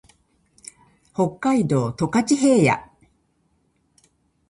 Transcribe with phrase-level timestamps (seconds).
[1.13, 2.89] 北海道十勝平野